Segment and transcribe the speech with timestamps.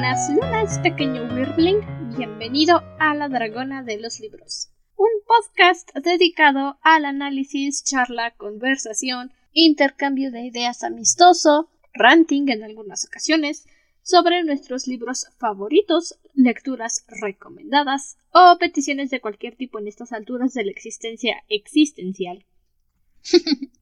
[0.00, 1.80] buenas lunas, pequeño Wirbling.
[2.16, 10.30] Bienvenido a La Dragona de los Libros, un podcast dedicado al análisis, charla, conversación, intercambio
[10.30, 13.66] de ideas amistoso, ranting en algunas ocasiones,
[14.02, 20.64] sobre nuestros libros favoritos, lecturas recomendadas o peticiones de cualquier tipo en estas alturas de
[20.64, 22.44] la existencia existencial.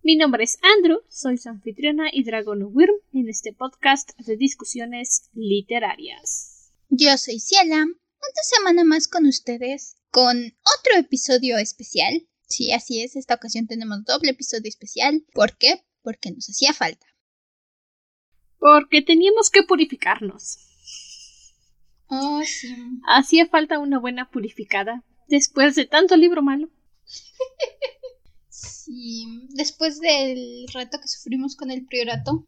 [0.02, 5.30] Mi nombre es Andrew, soy su anfitriona y Dragon Wyrm en este podcast de discusiones
[5.34, 6.72] literarias.
[6.88, 12.26] Yo soy Ciela, una semana más con ustedes, con otro episodio especial.
[12.48, 15.24] Sí, así es, esta ocasión tenemos doble episodio especial.
[15.32, 15.84] ¿Por qué?
[16.02, 17.06] Porque nos hacía falta.
[18.58, 20.58] Porque teníamos que purificarnos.
[22.08, 22.74] Oh, sí.
[23.08, 26.70] Hacía falta una buena purificada después de tanto libro malo.
[28.56, 32.46] sí, después del reto que sufrimos con el priorato,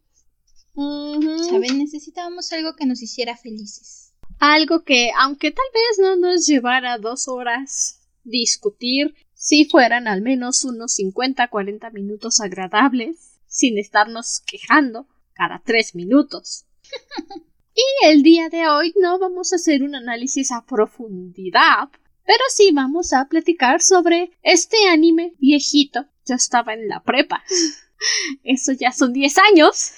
[0.75, 1.79] ¿saben?
[1.79, 4.13] Necesitábamos algo que nos hiciera felices.
[4.39, 10.65] Algo que, aunque tal vez no nos llevara dos horas discutir, si fueran al menos
[10.65, 16.65] unos 50, 40 minutos agradables, sin estarnos quejando cada tres minutos.
[17.75, 21.89] y el día de hoy no vamos a hacer un análisis a profundidad,
[22.29, 26.05] pero sí vamos a platicar sobre este anime viejito.
[26.27, 27.43] Yo estaba en la prepa.
[28.45, 29.93] Eso ya son 10 años.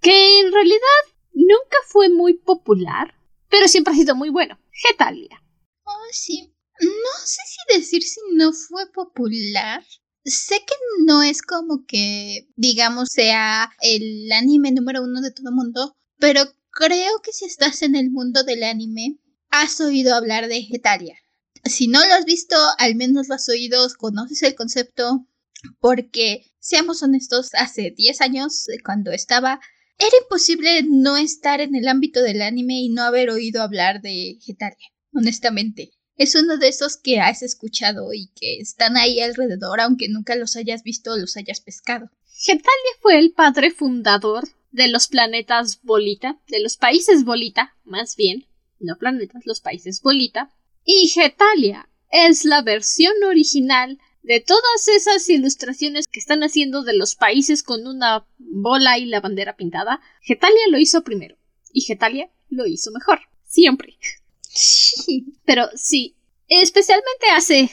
[0.00, 0.78] Que en realidad
[1.32, 3.12] nunca fue muy popular,
[3.48, 4.56] pero siempre ha sido muy bueno.
[4.70, 5.42] Getalia.
[5.82, 6.54] Oh, sí.
[6.80, 9.84] No sé si decir si no fue popular.
[10.24, 10.74] Sé que
[11.06, 16.42] no es como que, digamos, sea el anime número uno de todo el mundo, pero
[16.70, 19.18] creo que si estás en el mundo del anime,
[19.50, 21.18] has oído hablar de Getalia.
[21.68, 25.26] Si no lo has visto, al menos lo has oído, conoces el concepto,
[25.80, 29.60] porque, seamos honestos, hace 10 años, cuando estaba,
[29.98, 34.38] era imposible no estar en el ámbito del anime y no haber oído hablar de
[34.40, 35.92] Getalia, honestamente.
[36.16, 40.56] Es uno de esos que has escuchado y que están ahí alrededor, aunque nunca los
[40.56, 42.10] hayas visto o los hayas pescado.
[42.28, 48.46] Getalia fue el padre fundador de los planetas Bolita, de los países Bolita, más bien,
[48.78, 50.52] no planetas, los países Bolita,
[50.90, 57.14] y Getalia es la versión original de todas esas ilustraciones que están haciendo de los
[57.14, 61.36] países con una bola y la bandera pintada, Getalia lo hizo primero.
[61.74, 63.20] Y Getalia lo hizo mejor.
[63.44, 63.98] Siempre.
[65.44, 66.16] Pero sí,
[66.48, 67.70] especialmente hace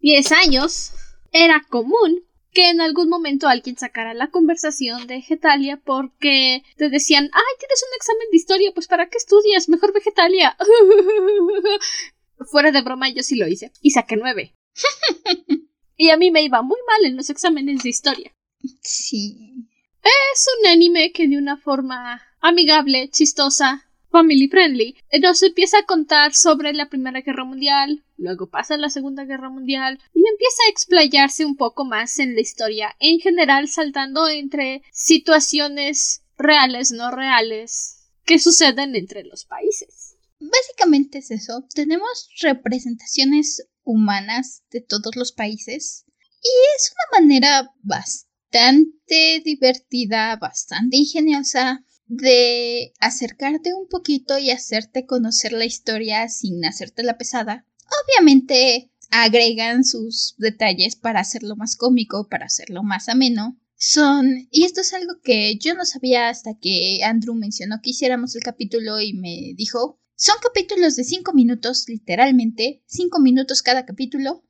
[0.00, 0.90] 10 años,
[1.30, 7.30] era común que en algún momento alguien sacara la conversación de Getalia porque te decían,
[7.32, 9.68] ay, tienes un examen de historia, pues ¿para qué estudias?
[9.68, 10.56] Mejor Vegetalia.
[12.50, 13.72] Fuera de broma, yo sí lo hice.
[13.80, 14.54] Y saqué nueve.
[15.96, 18.34] y a mí me iba muy mal en los exámenes de historia.
[18.82, 19.54] Sí.
[20.02, 26.34] Es un anime que de una forma amigable, chistosa, family friendly, nos empieza a contar
[26.34, 31.44] sobre la Primera Guerra Mundial, luego pasa la Segunda Guerra Mundial y empieza a explayarse
[31.44, 38.38] un poco más en la historia, en general saltando entre situaciones reales, no reales, que
[38.38, 40.16] suceden entre los países.
[40.38, 41.64] Básicamente es eso.
[41.74, 46.04] Tenemos representaciones humanas de todos los países
[46.42, 55.52] y es una manera bastante divertida, bastante ingeniosa de acercarte un poquito y hacerte conocer
[55.52, 57.66] la historia sin hacerte la pesada.
[58.04, 63.58] Obviamente agregan sus detalles para hacerlo más cómico, para hacerlo más ameno.
[63.74, 68.36] Son, y esto es algo que yo no sabía hasta que Andrew mencionó que hiciéramos
[68.36, 74.44] el capítulo y me dijo, son capítulos de cinco minutos, literalmente, cinco minutos cada capítulo.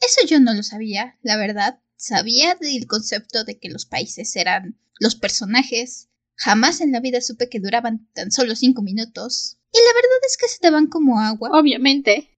[0.00, 1.80] Eso yo no lo sabía, la verdad.
[1.96, 6.10] Sabía del concepto de que los países eran los personajes.
[6.36, 9.58] Jamás en la vida supe que duraban tan solo cinco minutos.
[9.72, 11.50] Y la verdad es que se te van como agua.
[11.52, 12.28] Obviamente.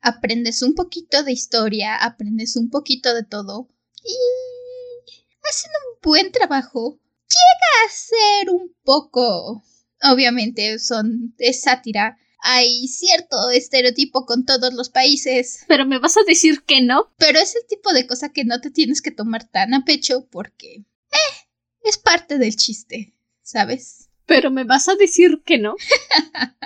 [0.00, 3.68] Aprendes un poquito de historia, aprendes un poquito de todo.
[4.04, 4.16] Y
[5.48, 6.98] hacen un buen trabajo.
[7.28, 9.62] Llega a ser un poco
[10.02, 12.18] obviamente son es sátira.
[12.44, 15.64] Hay cierto estereotipo con todos los países.
[15.68, 17.12] Pero me vas a decir que no.
[17.16, 20.26] Pero es el tipo de cosa que no te tienes que tomar tan a pecho
[20.30, 21.41] porque eh,
[21.84, 24.08] es parte del chiste, ¿sabes?
[24.26, 25.76] Pero me vas a decir que no.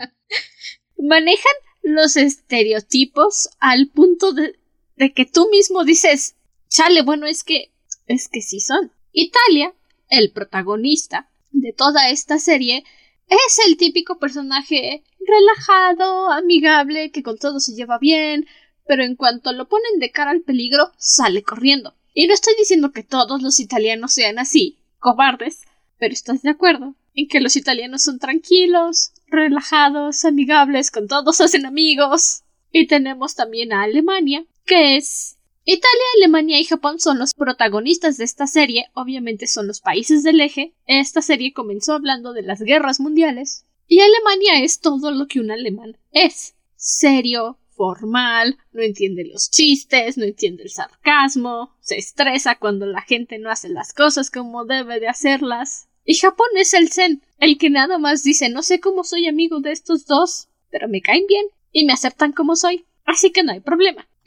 [0.98, 4.58] Manejan los estereotipos al punto de,
[4.96, 6.36] de que tú mismo dices,
[6.68, 7.72] chale, bueno, es que
[8.06, 8.92] es que sí son.
[9.12, 9.74] Italia,
[10.08, 12.84] el protagonista de toda esta serie,
[13.28, 18.46] es el típico personaje relajado, amigable, que con todo se lleva bien,
[18.86, 21.94] pero en cuanto lo ponen de cara al peligro, sale corriendo.
[22.14, 25.62] Y no estoy diciendo que todos los italianos sean así, cobardes,
[25.98, 31.66] pero estás de acuerdo en que los italianos son tranquilos, relajados, amigables, con todos hacen
[31.66, 32.43] amigos.
[32.70, 38.25] Y tenemos también a Alemania, que es Italia, Alemania y Japón son los protagonistas de
[38.25, 40.75] esta serie, obviamente son los países del eje.
[40.87, 45.50] Esta serie comenzó hablando de las guerras mundiales, y Alemania es todo lo que un
[45.50, 46.54] alemán es.
[46.76, 53.38] Serio, formal, no entiende los chistes, no entiende el sarcasmo, se estresa cuando la gente
[53.38, 55.88] no hace las cosas como debe de hacerlas.
[56.05, 59.61] Y Japón es el zen, el que nada más dice no sé cómo soy amigo
[59.61, 63.52] de estos dos, pero me caen bien y me aceptan como soy, así que no
[63.52, 64.08] hay problema.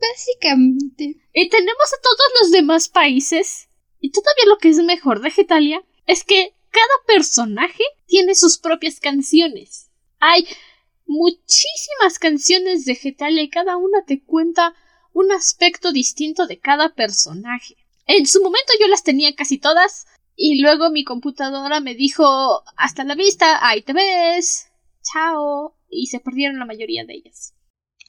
[0.00, 1.20] Básicamente.
[1.34, 3.68] Y tenemos a todos los demás países.
[4.00, 8.98] Y todavía lo que es mejor de Getalia es que cada personaje tiene sus propias
[8.98, 9.90] canciones.
[10.20, 10.46] Hay
[11.10, 14.74] muchísimas canciones de Getalia y cada una te cuenta
[15.12, 17.76] un aspecto distinto de cada personaje.
[18.06, 23.02] En su momento yo las tenía casi todas y luego mi computadora me dijo hasta
[23.02, 24.68] la vista, ahí te ves,
[25.02, 27.54] chao, y se perdieron la mayoría de ellas.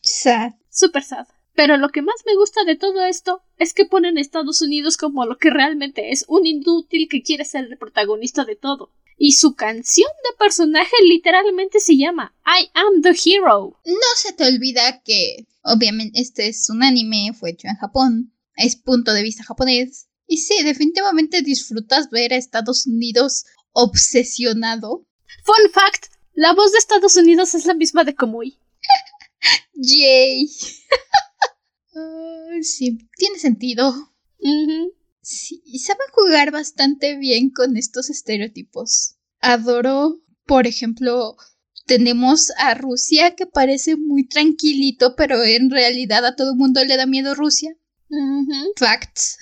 [0.03, 0.53] Sad.
[0.69, 1.25] Super sad.
[1.53, 4.95] Pero lo que más me gusta de todo esto es que ponen a Estados Unidos
[4.97, 8.91] como lo que realmente es, un inútil que quiere ser el protagonista de todo.
[9.23, 13.79] Y su canción de personaje literalmente se llama I am the hero.
[13.85, 18.75] No se te olvida que, obviamente, este es un anime, fue hecho en Japón, es
[18.75, 20.07] punto de vista japonés.
[20.25, 25.05] Y sí, definitivamente disfrutas ver a Estados Unidos obsesionado.
[25.43, 28.57] Fun fact, la voz de Estados Unidos es la misma de Komui.
[29.75, 30.47] Yay.
[32.63, 33.93] sí, tiene sentido.
[35.21, 39.15] Sí, y saben jugar bastante bien con estos estereotipos.
[39.39, 41.37] Adoro, por ejemplo,
[41.85, 47.05] tenemos a Rusia que parece muy tranquilito, pero en realidad a todo mundo le da
[47.05, 47.75] miedo Rusia.
[48.77, 49.37] Facts.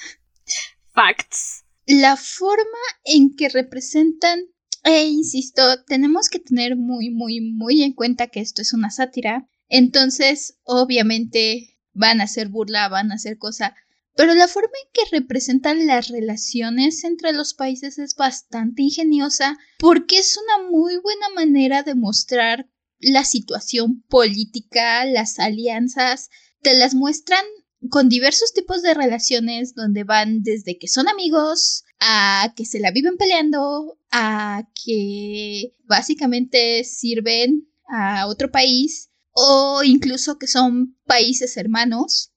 [0.94, 1.64] Facts.
[1.86, 4.40] La forma en que representan,
[4.84, 9.50] e insisto, tenemos que tener muy, muy, muy en cuenta que esto es una sátira.
[9.68, 13.76] Entonces, obviamente, van a hacer burla, van a hacer cosa.
[14.20, 20.18] Pero la forma en que representan las relaciones entre los países es bastante ingeniosa porque
[20.18, 22.70] es una muy buena manera de mostrar
[23.00, 26.30] la situación política, las alianzas,
[26.62, 27.46] te las muestran
[27.90, 32.92] con diversos tipos de relaciones donde van desde que son amigos a que se la
[32.92, 42.29] viven peleando, a que básicamente sirven a otro país o incluso que son países hermanos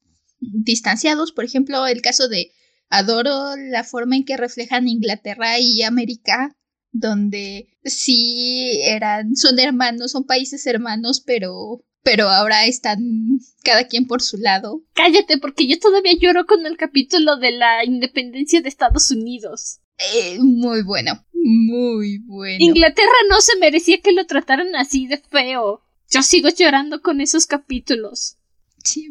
[0.42, 1.32] distanciados.
[1.32, 2.52] Por ejemplo, el caso de
[2.88, 6.56] adoro la forma en que reflejan Inglaterra y América,
[6.90, 12.98] donde sí eran, son hermanos, son países hermanos, pero pero ahora están
[13.62, 14.82] cada quien por su lado.
[14.92, 19.80] Cállate, porque yo todavía lloro con el capítulo de la independencia de Estados Unidos.
[20.14, 22.56] Eh, muy bueno, muy bueno.
[22.58, 25.82] Inglaterra no se merecía que lo trataran así de feo.
[26.10, 28.36] Yo sigo llorando con esos capítulos.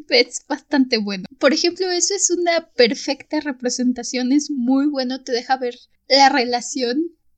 [0.09, 1.25] Es bastante bueno.
[1.39, 5.77] Por ejemplo, eso es una perfecta representación, es muy bueno, te deja ver
[6.07, 6.97] la relación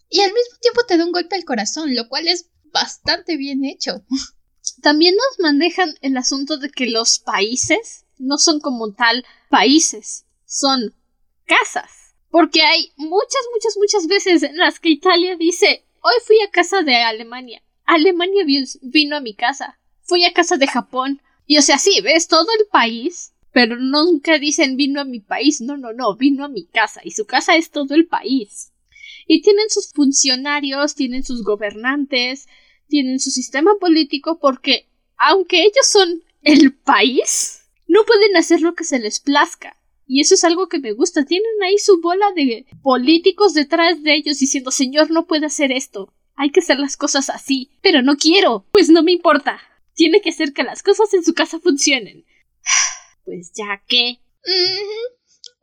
[0.09, 3.65] y al mismo tiempo te da un golpe al corazón, lo cual es bastante bien
[3.65, 4.05] hecho.
[4.81, 10.93] También nos manejan el asunto de que los países no son como tal países, son
[11.45, 12.15] casas.
[12.29, 16.83] Porque hay muchas, muchas, muchas veces en las que Italia dice, hoy fui a casa
[16.83, 17.63] de Alemania.
[17.85, 18.45] Alemania
[18.81, 19.79] vino a mi casa.
[20.03, 21.22] Fui a casa de Japón.
[21.45, 25.61] Y o sea, sí, ves todo el país, pero nunca dicen vino a mi país.
[25.61, 27.01] No, no, no, vino a mi casa.
[27.03, 28.71] Y su casa es todo el país.
[29.27, 32.47] Y tienen sus funcionarios, tienen sus gobernantes,
[32.87, 38.83] tienen su sistema político porque, aunque ellos son el país, no pueden hacer lo que
[38.83, 39.77] se les plazca.
[40.05, 41.25] Y eso es algo que me gusta.
[41.25, 46.13] Tienen ahí su bola de políticos detrás de ellos diciendo, señor, no puede hacer esto.
[46.35, 47.69] Hay que hacer las cosas así.
[47.81, 48.65] Pero no quiero.
[48.71, 49.61] Pues no me importa.
[49.93, 52.25] Tiene que hacer que las cosas en su casa funcionen.
[53.25, 54.19] Pues ya que.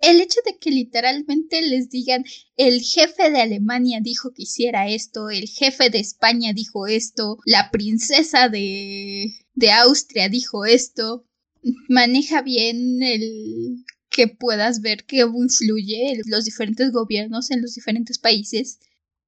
[0.01, 2.25] El hecho de que literalmente les digan
[2.57, 7.71] el jefe de Alemania dijo que hiciera esto, el jefe de España dijo esto, la
[7.71, 11.27] princesa de, de Austria dijo esto,
[11.91, 18.79] maneja bien el que puedas ver que influye los diferentes gobiernos en los diferentes países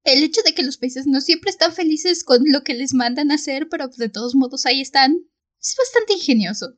[0.04, 3.30] el hecho de que los países no siempre están felices con lo que les mandan
[3.30, 5.18] a hacer, pero de todos modos ahí están,
[5.60, 6.74] es bastante ingenioso.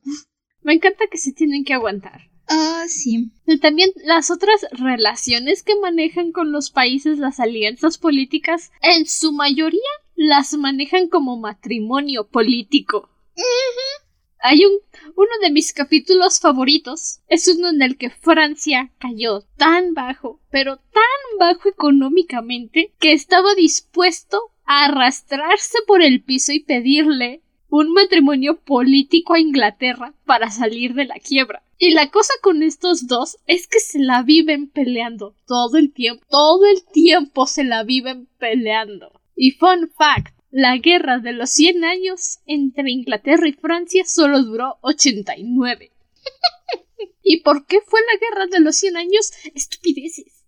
[0.61, 2.21] Me encanta que se tienen que aguantar.
[2.47, 3.31] Ah, sí.
[3.47, 9.31] Y también las otras relaciones que manejan con los países, las alianzas políticas, en su
[9.31, 9.81] mayoría
[10.15, 13.09] las manejan como matrimonio político.
[14.47, 14.73] Hay un
[15.15, 20.77] uno de mis capítulos favoritos es uno en el que Francia cayó tan bajo, pero
[20.77, 28.59] tan bajo económicamente, que estaba dispuesto a arrastrarse por el piso y pedirle un matrimonio
[28.59, 31.63] político a Inglaterra para salir de la quiebra.
[31.79, 36.23] Y la cosa con estos dos es que se la viven peleando todo el tiempo,
[36.29, 39.11] todo el tiempo se la viven peleando.
[39.35, 44.77] Y fun fact, la guerra de los 100 años entre Inglaterra y Francia solo duró
[44.83, 45.91] 89.
[47.23, 49.33] ¿Y por qué fue la guerra de los 100 años?
[49.53, 50.45] Estupideces.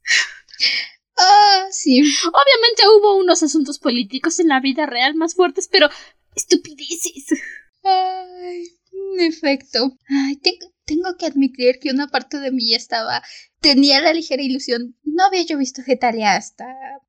[1.18, 2.00] Ah, sí.
[2.00, 5.90] Obviamente hubo unos asuntos políticos en la vida real más fuertes, pero
[6.36, 7.42] estupideces.
[7.84, 9.98] Ay, en efecto.
[10.08, 10.40] Ay,
[10.86, 13.22] tengo que admitir que una parte de mí estaba
[13.62, 14.96] tenía la ligera ilusión.
[15.04, 16.66] No había yo visto Getalia hasta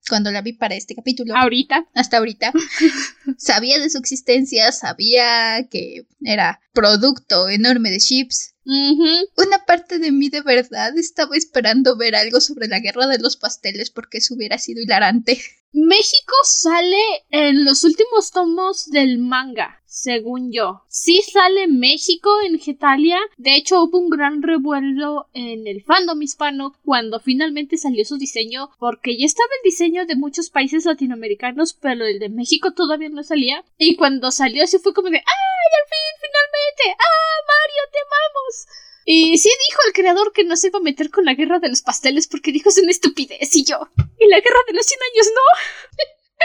[0.08, 1.36] cuando la vi para este capítulo.
[1.36, 1.86] Ahorita.
[1.94, 2.52] Hasta ahorita.
[3.38, 8.54] sabía de su existencia, sabía que era producto enorme de chips.
[8.70, 13.36] Una parte de mí de verdad estaba esperando ver algo sobre la guerra de los
[13.36, 15.40] pasteles porque eso hubiera sido hilarante.
[15.72, 17.00] México sale
[17.30, 20.82] en los últimos tomos del manga, según yo.
[20.88, 23.18] Sí sale México en Getalia.
[23.36, 28.70] De hecho, hubo un gran revuelo en el fandom hispano cuando finalmente salió su diseño,
[28.78, 33.24] porque ya estaba el diseño de muchos países latinoamericanos, pero el de México todavía no
[33.24, 33.64] salía.
[33.76, 37.02] Y cuando salió, sí fue como de ¡Ay, al fin, finalmente!
[37.02, 38.66] ¡Ah, Mario, te amamos!
[39.04, 41.70] Y sí dijo el creador que no se iba a meter con la guerra de
[41.70, 43.88] los pasteles porque dijo es una estupidez y yo.
[44.18, 46.44] Y la guerra de los 100 años no.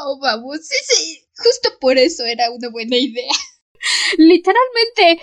[0.00, 1.26] oh, vamos, sí, sí.
[1.36, 3.32] Justo por eso era una buena idea.
[4.18, 5.22] Literalmente,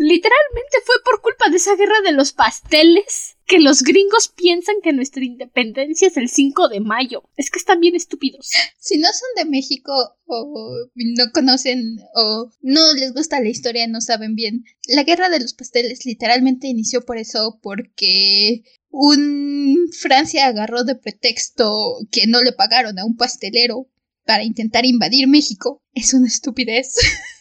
[0.00, 4.94] literalmente fue por culpa de esa guerra de los pasteles que los gringos piensan que
[4.94, 7.22] nuestra independencia es el 5 de mayo.
[7.36, 8.48] Es que están bien estúpidos.
[8.78, 9.92] Si no son de México
[10.24, 14.64] o no conocen o no les gusta la historia, no saben bien.
[14.88, 21.98] La guerra de los pasteles literalmente inició por eso, porque un Francia agarró de pretexto
[22.10, 23.86] que no le pagaron a un pastelero
[24.24, 25.82] para intentar invadir México.
[25.92, 26.94] Es una estupidez.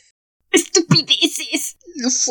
[0.89, 1.77] estupideces.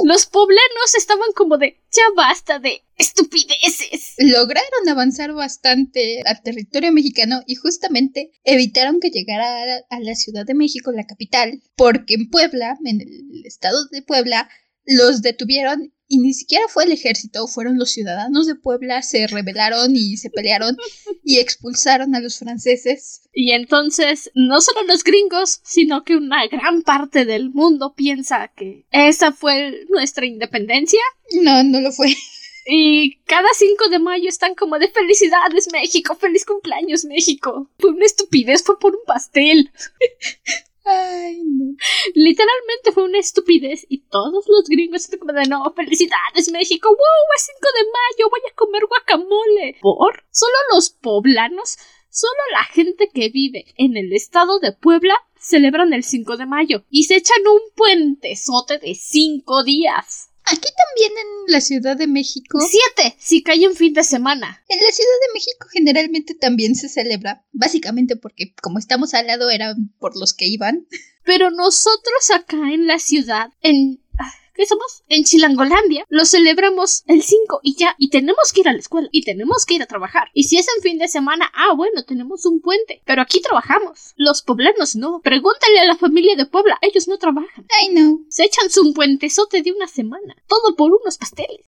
[0.04, 4.14] Los poblanos estaban como de ya basta de estupideces.
[4.18, 10.54] Lograron avanzar bastante al territorio mexicano y justamente evitaron que llegara a la Ciudad de
[10.54, 14.48] México, la capital, porque en Puebla, en el estado de Puebla,
[14.84, 19.94] los detuvieron y ni siquiera fue el ejército, fueron los ciudadanos de Puebla, se rebelaron
[19.94, 20.76] y se pelearon
[21.22, 23.28] y expulsaron a los franceses.
[23.32, 28.86] Y entonces, no solo los gringos, sino que una gran parte del mundo piensa que
[28.90, 31.00] esa fue nuestra independencia.
[31.42, 32.14] No, no lo fue.
[32.70, 37.70] Y cada 5 de mayo están como de felicidades México, feliz cumpleaños México.
[37.78, 39.70] Fue una estupidez, fue por un pastel.
[40.90, 41.74] Ay, no.
[42.14, 47.36] Literalmente fue una estupidez y todos los gringos están como de no, felicidades México, wow,
[47.36, 49.76] es 5 de mayo, voy a comer guacamole.
[49.82, 50.24] ¿Por?
[50.30, 51.76] Solo los poblanos,
[52.08, 56.84] solo la gente que vive en el estado de Puebla celebran el 5 de mayo
[56.90, 60.27] y se echan un puentezote de 5 días.
[60.50, 62.58] Aquí también en la Ciudad de México.
[62.60, 64.62] Siete, si cae en fin de semana.
[64.68, 69.50] En la Ciudad de México generalmente también se celebra, básicamente porque como estamos al lado
[69.50, 70.86] eran por los que iban.
[71.24, 74.00] Pero nosotros acá en la ciudad, en
[74.58, 75.04] ¿qué somos?
[75.08, 79.08] En Chilangolandia, lo celebramos el 5 y ya, y tenemos que ir a la escuela,
[79.12, 80.28] y tenemos que ir a trabajar.
[80.34, 84.14] Y si es en fin de semana, ah, bueno, tenemos un puente, pero aquí trabajamos.
[84.16, 85.20] Los poblanos no.
[85.22, 87.66] Pregúntale a la familia de Puebla, ellos no trabajan.
[87.82, 88.26] I know.
[88.28, 91.68] Se echan su puentezote de una semana, todo por unos pasteles.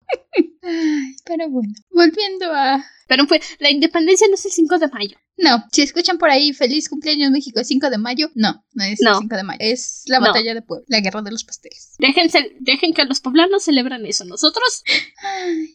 [0.63, 5.17] Ay, pero bueno, volviendo a pero fue, la independencia no es el 5 de mayo.
[5.37, 9.01] No, si escuchan por ahí feliz cumpleaños México el 5 de mayo, no, no es
[9.01, 11.97] el 5 de mayo, es la batalla de Puebla, la guerra de los pasteles.
[11.99, 14.85] Déjense, dejen que los poblanos celebran eso, nosotros.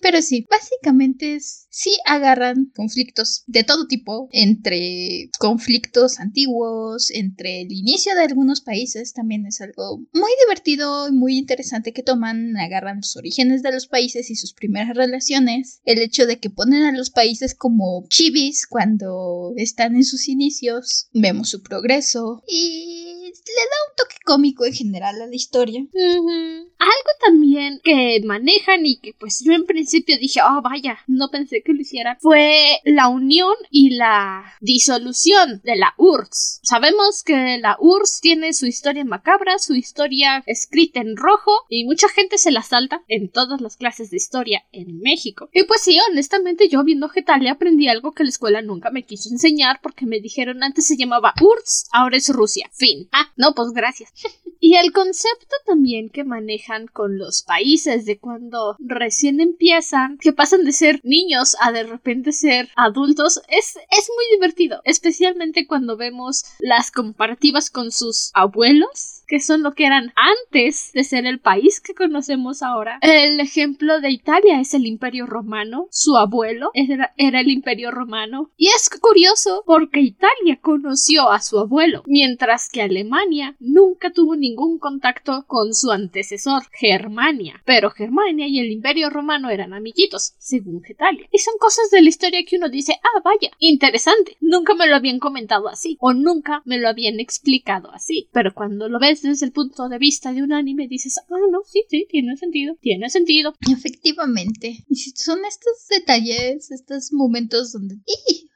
[0.01, 7.71] pero sí, básicamente es, sí agarran conflictos de todo tipo, entre conflictos antiguos, entre el
[7.73, 12.97] inicio de algunos países, también es algo muy divertido y muy interesante que toman, agarran
[12.97, 16.91] los orígenes de los países y sus primeras relaciones, el hecho de que ponen a
[16.91, 23.08] los países como chivis cuando están en sus inicios, vemos su progreso y
[23.55, 25.81] le da un toque cómico en general a la historia.
[25.91, 31.61] Algo también que manejan y que pues yo en principio dije, oh vaya, no pensé
[31.63, 36.61] que lo hicieran, fue la unión y la disolución de la URSS.
[36.63, 42.07] Sabemos que la URSS tiene su historia macabra, su historia escrita en rojo y mucha
[42.09, 45.49] gente se la salta en todas las clases de historia en México.
[45.53, 49.29] Y pues sí, honestamente yo viendo Getalia aprendí algo que la escuela nunca me quiso
[49.29, 52.69] enseñar porque me dijeron antes se llamaba URSS, ahora es Rusia.
[52.73, 53.09] Fin.
[53.11, 54.11] Ah, no, pues gracias.
[54.61, 60.65] Y el concepto también que manejan con los países de cuando recién empiezan, que pasan
[60.65, 66.43] de ser niños a de repente ser adultos, es, es muy divertido, especialmente cuando vemos
[66.59, 71.79] las comparativas con sus abuelos que son lo que eran antes de ser el país
[71.79, 72.97] que conocemos ahora.
[73.01, 78.51] El ejemplo de Italia es el Imperio Romano, su abuelo era, el Imperio Romano.
[78.57, 84.79] Y es curioso porque Italia conoció a su abuelo, mientras que Alemania nunca tuvo ningún
[84.79, 87.61] contacto con su antecesor, Germania.
[87.65, 91.27] Pero Germania y el Imperio Romano eran amiguitos, según Getalia.
[91.31, 94.37] Y son cosas de la historia que uno dice, ah, vaya, interesante.
[94.41, 98.27] Nunca me lo habían comentado así, o nunca me lo habían explicado así.
[98.33, 101.61] Pero cuando lo ves desde el punto de vista de un anime dices, ah, no,
[101.65, 103.53] sí, sí, tiene sentido, tiene sentido.
[103.71, 104.85] Efectivamente.
[104.89, 107.99] Y si son estos detalles, estos momentos donde.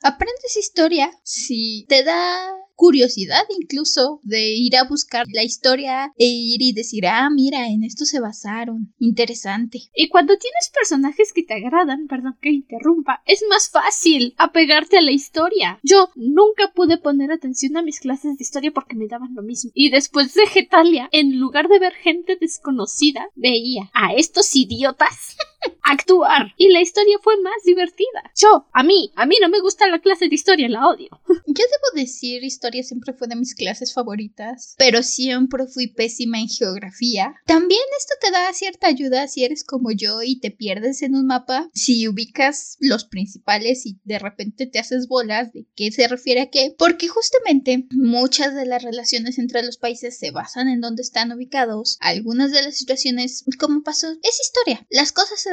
[0.03, 6.62] Aprendes historia, si te da curiosidad incluso de ir a buscar la historia e ir
[6.62, 8.93] y decir, ah, mira, en esto se basaron.
[9.00, 9.83] Interesante.
[9.95, 15.01] Y cuando tienes personajes que te agradan, perdón que interrumpa, es más fácil apegarte a
[15.01, 15.79] la historia.
[15.83, 19.72] Yo nunca pude poner atención a mis clases de historia porque me daban lo mismo.
[19.74, 25.38] Y después de Getalia, en lugar de ver gente desconocida, veía a estos idiotas
[25.82, 26.53] actuar.
[26.58, 28.32] Y la historia fue más divertida.
[28.36, 31.10] Yo, a mí, a mí no me gusta la clase de historia, la odio.
[31.27, 36.48] Yo debo decir, historia siempre fue de mis clases favoritas, pero siempre fui pésima en
[36.48, 37.36] geografía.
[37.46, 41.27] También esto te da cierta ayuda si eres como yo y te pierdes en un
[41.27, 46.41] mapa, si ubicas los principales y de repente te haces bolas de qué se refiere
[46.41, 51.01] a qué, porque justamente muchas de las relaciones entre los países se basan en dónde
[51.01, 51.98] están ubicados.
[52.00, 54.86] Algunas de las situaciones, como pasó, es historia.
[54.89, 55.51] Las cosas se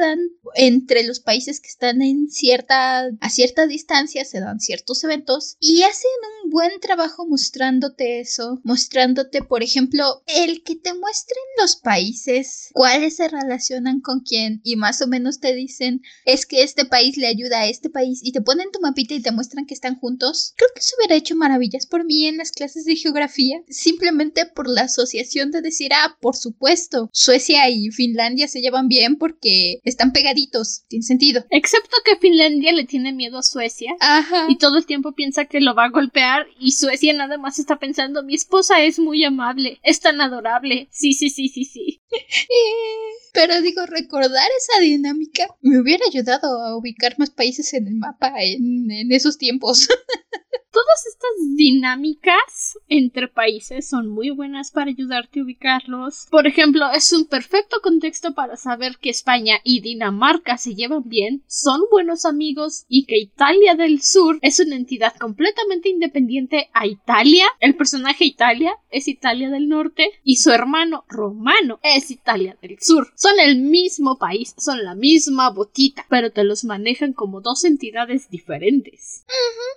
[0.55, 5.83] entre los países que están en cierta a cierta distancia, se dan ciertos eventos y
[5.83, 6.09] hacen
[6.43, 13.15] un buen trabajo mostrándote eso, mostrándote, por ejemplo, el que te muestren los países, cuáles
[13.17, 17.27] se relacionan con quién y más o menos te dicen es que este país le
[17.27, 20.53] ayuda a este país y te ponen tu mapita y te muestran que están juntos.
[20.57, 24.69] Creo que eso hubiera hecho maravillas por mí en las clases de geografía, simplemente por
[24.69, 30.11] la asociación de decir, ah, por supuesto, Suecia y Finlandia se llevan bien porque están
[30.11, 31.45] pegaditos, tiene sentido.
[31.49, 33.93] Excepto que Finlandia le tiene miedo a Suecia.
[33.99, 34.47] Ajá.
[34.49, 37.77] Y todo el tiempo piensa que lo va a golpear y Suecia nada más está
[37.77, 40.87] pensando, mi esposa es muy amable, es tan adorable.
[40.91, 42.01] Sí, sí, sí, sí, sí.
[43.33, 48.33] Pero digo, recordar esa dinámica me hubiera ayudado a ubicar más países en el mapa
[48.41, 49.87] en, en esos tiempos.
[50.71, 56.27] Todas estas dinámicas entre países son muy buenas para ayudarte a ubicarlos.
[56.31, 61.43] Por ejemplo, es un perfecto contexto para saber que España y Dinamarca se llevan bien,
[61.45, 67.45] son buenos amigos y que Italia del Sur es una entidad completamente independiente a Italia.
[67.59, 73.11] El personaje Italia es Italia del Norte y su hermano Romano es Italia del Sur.
[73.15, 78.29] Son el mismo país, son la misma botita, pero te los manejan como dos entidades
[78.29, 79.25] diferentes.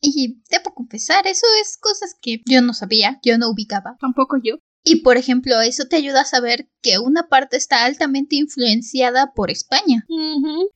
[0.01, 3.97] Y te confesar, eso es cosas que yo no sabía, yo no ubicaba.
[4.01, 4.57] Tampoco yo.
[4.85, 9.51] Y por ejemplo, eso te ayuda a saber que una parte está altamente influenciada por
[9.51, 10.07] España.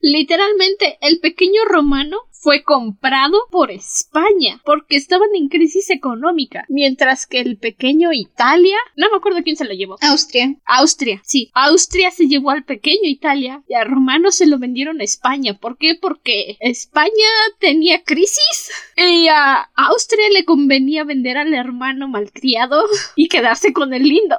[0.01, 7.41] Literalmente, el pequeño romano fue comprado por España porque estaban en crisis económica, mientras que
[7.41, 9.97] el pequeño Italia, no me acuerdo quién se lo llevó.
[10.01, 10.55] Austria.
[10.65, 11.51] Austria, sí.
[11.53, 15.59] Austria se llevó al pequeño Italia y a Romano se lo vendieron a España.
[15.59, 15.95] ¿Por qué?
[16.01, 17.11] Porque España
[17.59, 22.83] tenía crisis y a Austria le convenía vender al hermano malcriado
[23.15, 24.37] y quedarse con el lindo.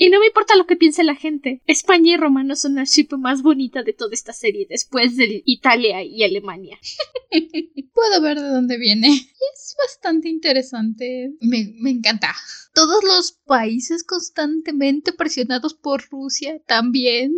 [0.00, 1.60] Y no me importa lo que piense la gente.
[1.66, 6.04] España y Romano son la ship más bonita de toda esta serie, después de Italia
[6.04, 6.78] y Alemania.
[7.94, 9.08] Puedo ver de dónde viene.
[9.08, 11.32] Es bastante interesante.
[11.40, 12.32] Me, me encanta
[12.78, 17.32] todos los países constantemente presionados por Rusia también.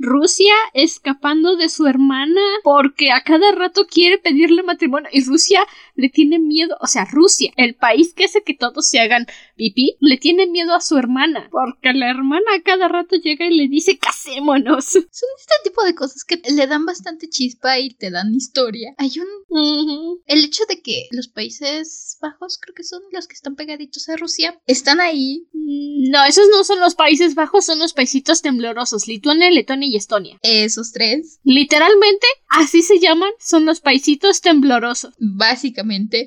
[0.00, 6.08] Rusia escapando de su hermana porque a cada rato quiere pedirle matrimonio y Rusia le
[6.08, 9.26] tiene miedo, o sea, Rusia, el país que hace que todos se hagan
[9.56, 13.56] pipí, le tiene miedo a su hermana porque la hermana a cada rato llega y
[13.56, 14.84] le dice casémonos.
[14.84, 18.94] Son este tipo de cosas que le dan bastante chispa y te dan historia.
[18.98, 20.18] Hay un...
[20.26, 24.16] El hecho de que los Países Bajos creo que son los que están pegaditos a
[24.16, 25.46] Rusia están ahí.
[25.52, 29.96] Mm, no, esos no son los Países Bajos, son los paisitos temblorosos, Lituania, Letonia y
[29.96, 30.38] Estonia.
[30.42, 31.40] Esos tres.
[31.44, 35.14] Literalmente, así se llaman, son los paisitos temblorosos.
[35.18, 35.83] Básicamente,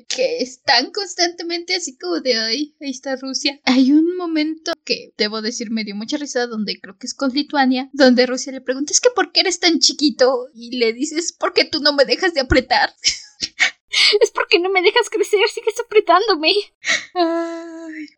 [0.08, 3.60] que están constantemente así como de ahí, ahí está Rusia.
[3.66, 7.32] Hay un momento que, debo decir, me dio mucha risa, donde creo que es con
[7.32, 10.48] Lituania, donde Rusia le pregunta, es que ¿por qué eres tan chiquito?
[10.54, 12.94] Y le dices, porque tú no me dejas de apretar.
[14.22, 16.54] Es porque no me dejas crecer, sigues apretándome.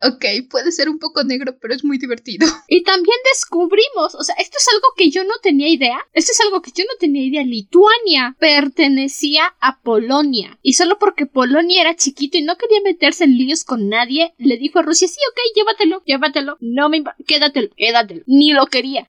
[0.02, 2.46] ok, puede ser un poco negro, pero es muy divertido.
[2.68, 5.98] Y también descubrimos, o sea, esto es algo que yo no tenía idea.
[6.12, 7.42] Esto es algo que yo no tenía idea.
[7.42, 10.58] Lituania pertenecía a Polonia.
[10.62, 14.56] Y solo porque Polonia era chiquito y no quería meterse en líos con nadie, le
[14.56, 16.56] dijo a Rusia, sí, ok, llévatelo, llévatelo.
[16.60, 18.22] No me quédatelo, quédatelo.
[18.26, 19.08] Ni lo quería.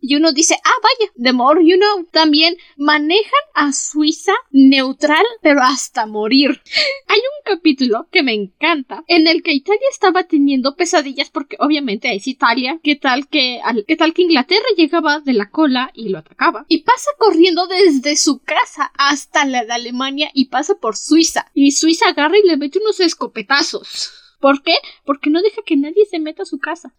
[0.00, 2.04] Y uno dice, ah, vaya, the more you know.
[2.10, 6.60] También manejan a Suiza neutral, pero hasta morir.
[7.08, 12.14] Hay un capítulo que me encanta en el que Italia estaba teniendo pesadillas porque obviamente
[12.14, 12.78] es Italia.
[12.82, 13.60] ¿Qué tal que,
[13.98, 16.64] tal que Inglaterra llegaba de la cola y lo atacaba?
[16.68, 21.46] Y pasa corriendo desde su casa hasta la de Alemania y pasa por Suiza.
[21.54, 24.12] Y Suiza agarra y le mete unos escopetazos.
[24.40, 24.74] ¿Por qué?
[25.04, 26.94] Porque no deja que nadie se meta a su casa.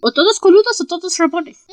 [0.00, 1.64] O todos coludos o todos rabones.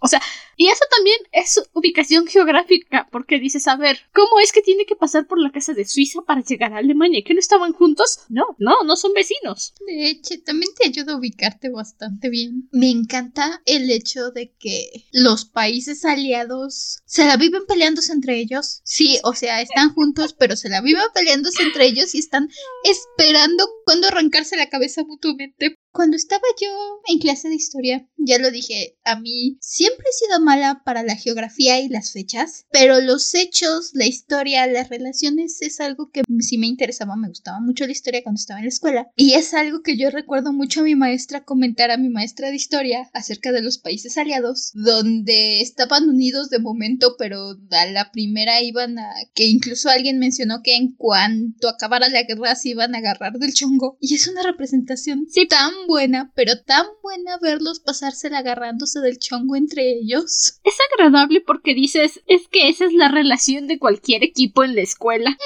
[0.00, 0.22] O sea,
[0.56, 4.96] y eso también es ubicación geográfica, porque dices, a ver, ¿cómo es que tiene que
[4.96, 7.22] pasar por la casa de Suiza para llegar a Alemania?
[7.24, 8.20] ¿Que no estaban juntos?
[8.28, 9.74] No, no, no son vecinos.
[9.86, 12.68] De hecho, también te ayuda a ubicarte bastante bien.
[12.72, 18.80] Me encanta el hecho de que los países aliados se la viven peleándose entre ellos.
[18.84, 22.48] Sí, o sea, están juntos, pero se la viven peleándose entre ellos y están
[22.84, 26.68] esperando cuando arrancar la cabeza mutuamente cuando estaba yo
[27.06, 31.16] en clase de historia, ya lo dije, a mí siempre he sido mala para la
[31.16, 36.58] geografía y las fechas, pero los hechos, la historia, las relaciones es algo que sí
[36.58, 39.08] me interesaba, me gustaba mucho la historia cuando estaba en la escuela.
[39.16, 42.56] Y es algo que yo recuerdo mucho a mi maestra comentar a mi maestra de
[42.56, 48.60] historia acerca de los países aliados, donde estaban unidos de momento, pero a la primera
[48.60, 49.14] iban a...
[49.34, 53.54] que incluso alguien mencionó que en cuanto acabara la guerra se iban a agarrar del
[53.54, 53.96] chongo.
[53.98, 59.92] Y es una representación tan buena, pero tan buena verlos pasársela agarrándose del chongo entre
[59.92, 60.60] ellos.
[60.64, 64.82] Es agradable porque dices, es que esa es la relación de cualquier equipo en la
[64.82, 65.36] escuela.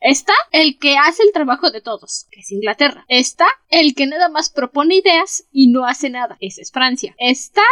[0.00, 3.04] Está el que hace el trabajo de todos, que es Inglaterra.
[3.08, 7.14] Está el que nada más propone ideas y no hace nada, ese es Francia.
[7.18, 7.62] Está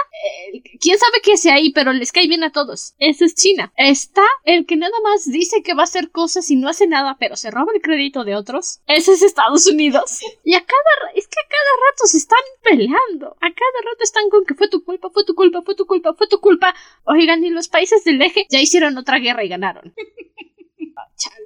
[0.52, 0.62] el...
[0.80, 3.72] quién sabe qué hace ahí, pero les cae bien a todos, ese es China.
[3.76, 7.16] Está el que nada más dice que va a hacer cosas y no hace nada,
[7.20, 10.20] pero se roba el crédito de otros, ese es Estados Unidos.
[10.46, 14.44] Y a cada es que a cada rato están peleando, a cada rato están con
[14.44, 16.74] que fue tu culpa, fue tu culpa, fue tu culpa, fue tu culpa.
[17.04, 19.94] Oigan, y los países del eje ya hicieron otra guerra y ganaron.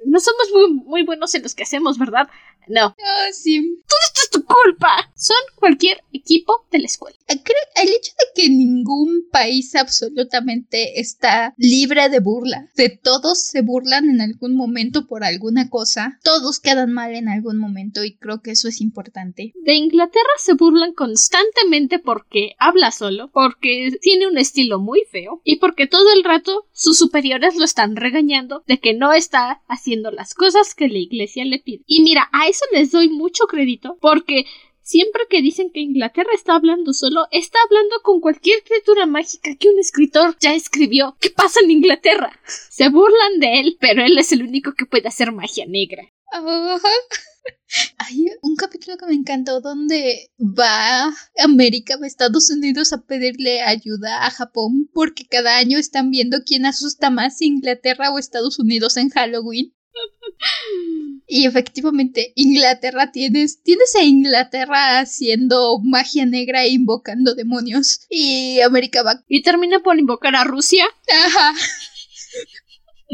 [0.05, 2.27] no somos muy, muy buenos en los que hacemos, ¿verdad?
[2.69, 2.95] No.
[3.03, 3.59] Ah, sí.
[3.87, 5.11] Todo esto es tu culpa.
[5.15, 7.17] Son cualquier equipo de la escuela.
[7.27, 14.09] el hecho de que ningún país absolutamente está libre de burla, de todos se burlan
[14.09, 18.51] en algún momento por alguna cosa, todos quedan mal en algún momento y creo que
[18.51, 19.53] eso es importante.
[19.63, 25.57] De Inglaterra se burlan constantemente porque habla solo, porque tiene un estilo muy feo y
[25.57, 30.33] porque todo el rato sus superiores lo están regañando de que no está haciendo las
[30.33, 31.83] cosas que la iglesia le pide.
[31.87, 34.45] Y mira, a eso les doy mucho crédito porque
[34.89, 39.69] siempre que dicen que Inglaterra está hablando solo, está hablando con cualquier criatura mágica que
[39.69, 41.15] un escritor ya escribió.
[41.19, 42.31] ¿Qué pasa en Inglaterra?
[42.71, 46.03] Se burlan de él, pero él es el único que puede hacer magia negra.
[47.97, 54.25] Hay un capítulo que me encantó donde va América, va Estados Unidos a pedirle ayuda
[54.25, 59.09] a Japón porque cada año están viendo quién asusta más Inglaterra o Estados Unidos en
[59.09, 59.71] Halloween.
[61.31, 68.07] Y efectivamente, Inglaterra tienes, tienes a Inglaterra haciendo magia negra e invocando demonios.
[68.09, 69.23] Y América va.
[69.27, 70.85] Y termina por invocar a Rusia.
[71.25, 71.53] Ajá.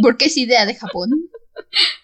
[0.01, 1.29] Porque es idea de Japón.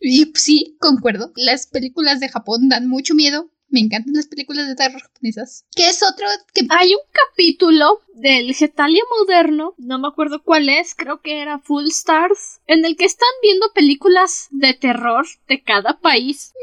[0.01, 1.31] Y sí, concuerdo.
[1.35, 3.49] Las películas de Japón dan mucho miedo.
[3.71, 5.65] Me encantan las películas de terror japonesas.
[5.73, 6.67] Que es otro que...
[6.69, 11.87] Hay un capítulo del Getalia moderno, no me acuerdo cuál es, creo que era Full
[11.87, 16.53] Stars, en el que están viendo películas de terror de cada país.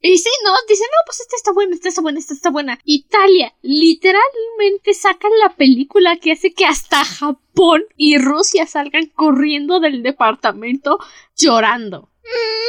[0.00, 0.52] Y sí, ¿no?
[0.66, 2.78] Dicen, no, pues esta está buena, esta está buena, esta está buena.
[2.84, 10.02] Italia, literalmente sacan la película que hace que hasta Japón y Rusia salgan corriendo del
[10.02, 10.98] departamento
[11.36, 12.08] llorando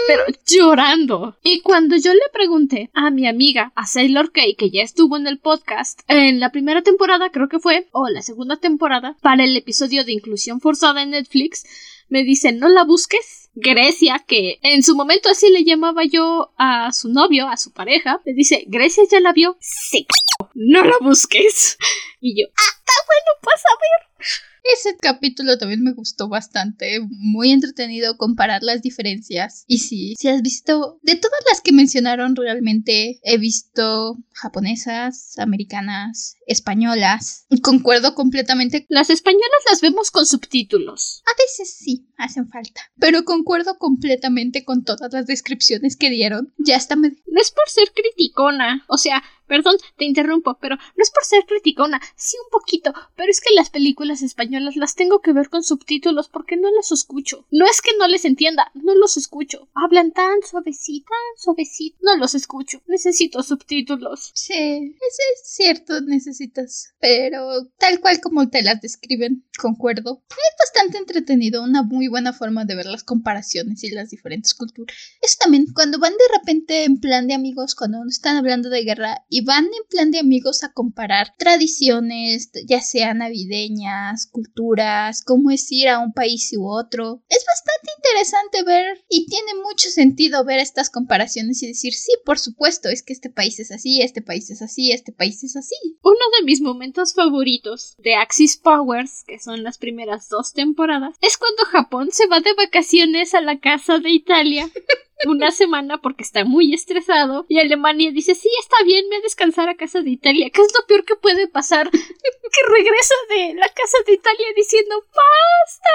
[0.07, 1.37] pero llorando.
[1.43, 5.27] Y cuando yo le pregunté a mi amiga, a Sailor K, que ya estuvo en
[5.27, 9.55] el podcast, en la primera temporada creo que fue, o la segunda temporada, para el
[9.55, 11.65] episodio de inclusión forzada en Netflix,
[12.09, 13.49] me dice, no la busques.
[13.55, 18.21] Grecia, que en su momento así le llamaba yo a su novio, a su pareja,
[18.25, 19.57] me dice, Grecia ya la vio.
[19.59, 20.07] Sí,
[20.53, 21.77] no la busques.
[22.21, 24.29] Y yo, ah, bueno, pasa a ver.
[24.63, 29.63] Ese capítulo también me gustó bastante, muy entretenido comparar las diferencias.
[29.67, 36.35] Y sí, si has visto, de todas las que mencionaron realmente, he visto japonesas, americanas,
[36.47, 37.45] españolas.
[37.61, 38.85] Concuerdo completamente.
[38.89, 41.23] Las españolas las vemos con subtítulos.
[41.25, 42.81] A veces sí, hacen falta.
[42.99, 46.53] Pero concuerdo completamente con todas las descripciones que dieron.
[46.57, 47.09] Ya está me...
[47.09, 48.85] No es por ser criticona.
[48.87, 53.31] O sea, Perdón, te interrumpo, pero no es por ser criticona, sí un poquito, pero
[53.31, 57.47] es que las películas españolas las tengo que ver con subtítulos porque no las escucho.
[57.49, 59.67] No es que no les entienda, no los escucho.
[59.73, 62.83] Hablan tan suavecita, suavecita, no los escucho.
[62.85, 64.31] Necesito subtítulos.
[64.35, 66.93] Sí, eso es cierto, necesitas.
[66.99, 70.23] Pero tal cual como te las describen, concuerdo.
[70.29, 74.95] Es bastante entretenido, una muy buena forma de ver las comparaciones y las diferentes culturas.
[75.21, 79.25] Eso también, cuando van de repente en plan de amigos, cuando están hablando de guerra
[79.27, 85.71] y van en plan de amigos a comparar tradiciones, ya sean navideñas, culturas, cómo es
[85.71, 87.23] ir a un país u otro.
[87.29, 92.39] Es bastante interesante ver y tiene mucho sentido ver estas comparaciones y decir, sí, por
[92.39, 95.75] supuesto, es que este país es así, este país es así, este país es así.
[96.01, 101.37] Uno de mis momentos favoritos de Axis Powers, que son las primeras dos temporadas, es
[101.37, 104.69] cuando Japón se va de vacaciones a la casa de Italia.
[105.27, 109.69] una semana porque está muy estresado y Alemania dice sí está bien me a descansar
[109.69, 111.89] a casa de Italia ¿qué es lo peor que puede pasar?
[111.91, 115.89] que regresa de la casa de Italia diciendo ¡Basta!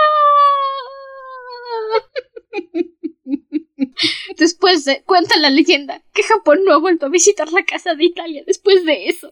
[4.36, 8.04] Después de, cuenta la leyenda, que Japón no ha vuelto a visitar la casa de
[8.04, 9.30] Italia después de eso.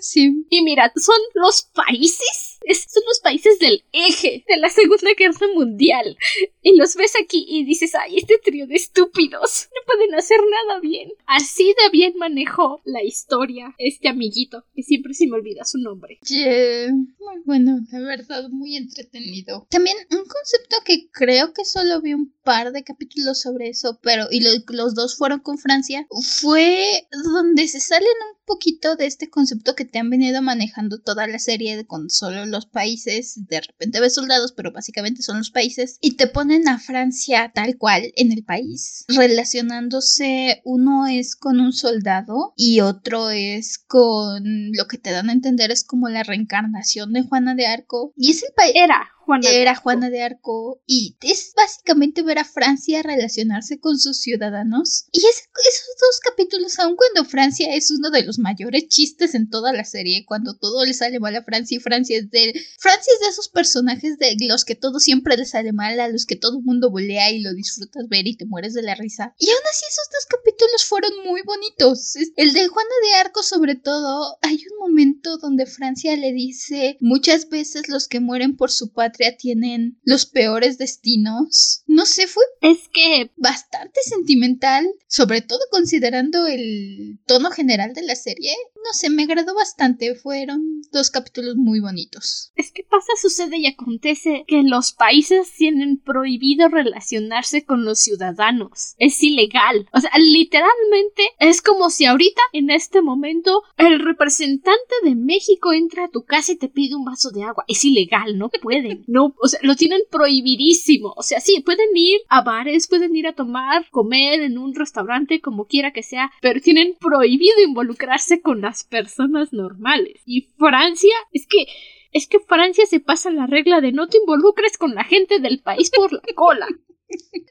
[0.00, 0.46] Sí.
[0.50, 6.16] Y mira, son los países son los países del eje de la Segunda Guerra Mundial.
[6.62, 10.80] Y los ves aquí y dices, ay, este trío de estúpidos no pueden hacer nada
[10.80, 11.10] bien.
[11.26, 16.18] Así de bien manejó la historia este amiguito, que siempre se me olvida su nombre.
[16.26, 16.90] Yeah.
[16.92, 19.66] Muy bueno, de verdad, muy entretenido.
[19.70, 24.26] También un concepto que creo que solo vi un par de capítulos sobre eso, pero
[24.30, 26.06] y los dos fueron con Francia,
[26.40, 31.26] fue donde se salen un poquito de este concepto que te han venido manejando toda
[31.26, 35.50] la serie de con solo los países, de repente ves soldados, pero básicamente son los
[35.50, 41.60] países, y te ponen a Francia tal cual en el país, relacionándose, uno es con
[41.60, 46.22] un soldado y otro es con lo que te dan a entender es como la
[46.22, 48.72] reencarnación de Juana de Arco, y es el país...
[48.76, 54.20] Era Juana era Juana de Arco y es básicamente ver a Francia relacionarse con sus
[54.20, 55.06] ciudadanos.
[55.12, 59.72] Y esos dos capítulos, aun cuando Francia es uno de los mayores chistes en toda
[59.72, 63.20] la serie, cuando todo le sale mal a Francia y Francia es de Francia es
[63.20, 66.58] de esos personajes de los que todo siempre le sale mal, a los que todo
[66.58, 69.34] el mundo volea y lo disfrutas ver y te mueres de la risa.
[69.38, 72.14] Y aún así esos dos capítulos fueron muy bonitos.
[72.36, 77.48] El de Juana de Arco sobre todo, hay un momento donde Francia le dice muchas
[77.48, 81.82] veces los que mueren por su patria tienen los peores destinos.
[81.86, 88.16] No sé, fue es que bastante sentimental, sobre todo considerando el tono general de la
[88.16, 88.52] serie.
[88.76, 92.52] No sé, me agradó bastante, fueron dos capítulos muy bonitos.
[92.56, 98.94] Es que pasa, sucede y acontece que los países tienen prohibido relacionarse con los ciudadanos.
[98.98, 99.88] Es ilegal.
[99.92, 106.06] O sea, literalmente es como si ahorita, en este momento, el representante de México entra
[106.06, 107.64] a tu casa y te pide un vaso de agua.
[107.68, 109.03] Es ilegal, no pueden.
[109.06, 111.14] No, o sea, lo tienen prohibidísimo.
[111.16, 115.40] O sea, sí, pueden ir a bares, pueden ir a tomar, comer en un restaurante,
[115.40, 120.22] como quiera que sea, pero tienen prohibido involucrarse con las personas normales.
[120.26, 121.66] Y Francia, es que
[122.12, 125.60] es que Francia se pasa la regla de no te involucres con la gente del
[125.60, 126.68] país por la cola.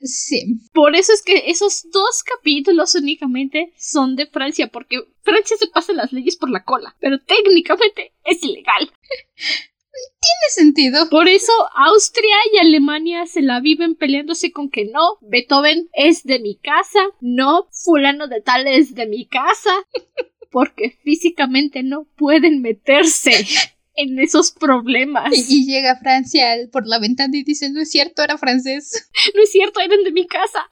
[0.01, 0.57] Sí.
[0.73, 5.93] Por eso es que esos dos capítulos únicamente son de Francia, porque Francia se pasa
[5.93, 8.91] las leyes por la cola, pero técnicamente es ilegal.
[9.93, 11.09] Tiene sentido.
[11.09, 16.39] Por eso Austria y Alemania se la viven peleándose con que no, Beethoven es de
[16.39, 19.71] mi casa, no, fulano de tal es de mi casa,
[20.51, 23.31] porque físicamente no pueden meterse
[23.95, 25.31] en esos problemas.
[25.49, 29.09] Y, llega Francia por la ventana y dice, no es cierto, era francés.
[29.35, 30.67] No es cierto, eran de mi casa.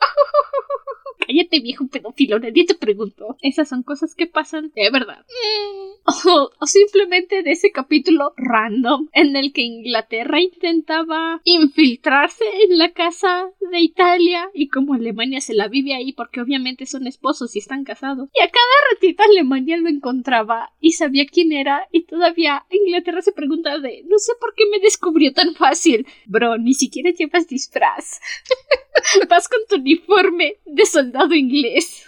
[1.26, 3.38] Cállate, viejo pedófilo, nadie te preguntó.
[3.42, 5.20] Esas son cosas que pasan de verdad.
[5.20, 5.92] Mm.
[6.06, 13.50] O, simplemente de ese capítulo random en el que Inglaterra intentaba infiltrarse en la casa
[13.72, 17.84] de Italia y como Alemania se la vive ahí porque obviamente son esposos y están
[17.84, 18.30] casados.
[18.34, 23.32] Y a cada ratito Alemania lo encontraba y sabía quién era y todavía Inglaterra se
[23.32, 26.08] preguntaba de no sé por qué me descubrió tan fácil.
[26.26, 28.20] Bro, ni siquiera llevas disfraz.
[29.30, 32.04] Vas con tu uniforme de soldado inglés.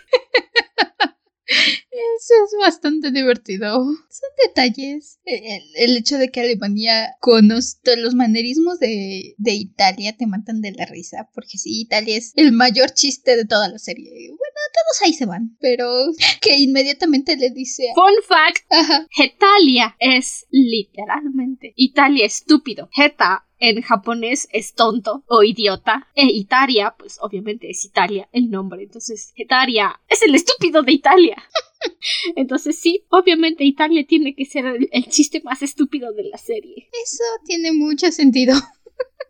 [1.45, 3.83] Eso es bastante divertido.
[3.83, 5.19] Son detalles.
[5.25, 10.85] El, hecho de que Alemania conozca los manerismos de, de, Italia te matan de la
[10.85, 11.29] risa.
[11.33, 14.09] Porque sí, Italia es el mayor chiste de toda la serie.
[14.29, 15.58] Bueno, todos ahí se van.
[15.60, 15.88] Pero
[16.41, 17.88] que inmediatamente le dice.
[17.95, 19.08] Fun fact: Ajá.
[19.17, 22.89] Italia es literalmente Italia estúpido.
[22.95, 26.08] Heta en japonés es tonto o idiota.
[26.15, 28.84] E Italia, pues obviamente es Italia el nombre.
[28.84, 31.38] Entonces, Italia es el estúpido de Italia.
[32.36, 36.89] Entonces sí, obviamente Italia tiene que ser el, chiste más estúpido de la serie.
[37.04, 38.54] Eso tiene mucho sentido.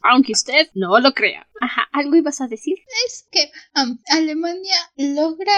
[0.04, 1.48] Aunque usted no lo crea.
[1.62, 2.78] Ajá, ¿algo ibas a decir?
[3.08, 5.54] Es que um, Alemania logra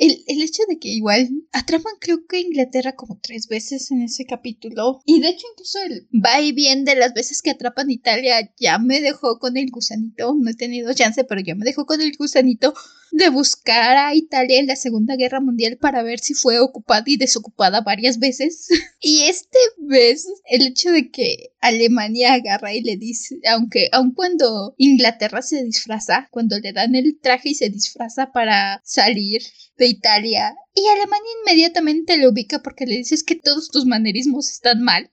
[0.00, 4.24] el, el, hecho de que igual atrapan creo que Inglaterra como tres veces en ese
[4.24, 5.02] capítulo.
[5.04, 8.78] Y de hecho incluso el va y bien de las veces que atrapan Italia ya
[8.78, 10.34] me dejó con el gusanito.
[10.34, 12.72] No he tenido chance, pero ya me dejó con el gusanito
[13.12, 17.16] de buscar a Italia en la Segunda Guerra Mundial para ver si fue ocupada y
[17.16, 18.68] desocupada varias veces.
[19.00, 24.74] y este vez, el hecho de que Alemania agarra y le dice, aunque aun cuando
[24.78, 29.42] Inglaterra se disfraza, cuando le dan el traje y se disfraza para salir
[29.76, 34.82] de Italia, y Alemania inmediatamente le ubica porque le dices que todos tus manerismos están
[34.82, 35.10] mal.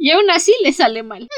[0.00, 1.24] Y aún así le sale mal.
[1.24, 1.28] Mm.